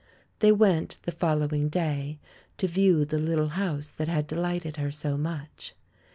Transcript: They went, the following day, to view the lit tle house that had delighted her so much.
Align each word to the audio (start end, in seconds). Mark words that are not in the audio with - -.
They 0.39 0.51
went, 0.51 0.97
the 1.03 1.11
following 1.11 1.69
day, 1.69 2.17
to 2.57 2.67
view 2.67 3.05
the 3.05 3.19
lit 3.19 3.37
tle 3.37 3.49
house 3.49 3.91
that 3.91 4.07
had 4.07 4.25
delighted 4.25 4.77
her 4.77 4.89
so 4.89 5.15
much. 5.15 5.75